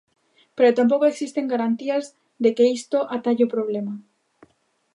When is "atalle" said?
3.15-3.43